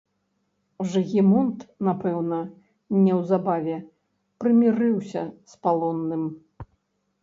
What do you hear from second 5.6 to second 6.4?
палонным.